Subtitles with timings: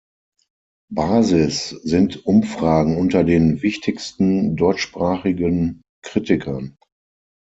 [0.89, 6.75] Basis sind Umfragen unter den wichtigsten deutschsprachigen Kritikern.